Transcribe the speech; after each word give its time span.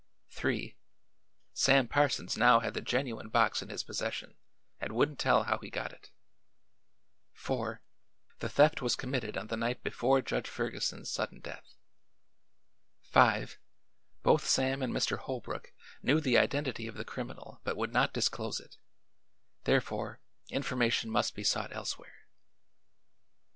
3 0.29 0.75
Sam 1.53 1.87
Parsons 1.87 2.35
now 2.35 2.59
had 2.59 2.73
the 2.73 2.81
genuine 2.81 3.29
box 3.29 3.61
in 3.61 3.69
his 3.69 3.83
possession 3.83 4.33
and 4.79 4.93
wouldn't 4.95 5.19
tell 5.19 5.43
how 5.43 5.59
he 5.59 5.69
got 5.69 5.93
it. 5.93 6.09
4 7.33 7.83
The 8.39 8.49
theft 8.49 8.81
was 8.81 8.95
committed 8.95 9.37
on 9.37 9.45
the 9.45 9.57
night 9.57 9.83
before 9.83 10.23
Judge 10.23 10.49
Ferguson's 10.49 11.11
sudden 11.11 11.39
death. 11.39 11.75
5 13.01 13.59
Both 14.23 14.47
Sam 14.47 14.81
and 14.81 14.91
Mr. 14.91 15.19
Holbrook 15.19 15.71
knew 16.01 16.19
the 16.19 16.35
identity 16.35 16.87
of 16.87 16.95
the 16.95 17.05
criminal 17.05 17.61
but 17.63 17.77
would 17.77 17.93
not 17.93 18.11
disclose 18.11 18.59
it; 18.59 18.77
therefore 19.65 20.19
information 20.49 21.11
must 21.11 21.35
be 21.35 21.43
sought 21.43 21.71
elsewhere." 21.75 22.25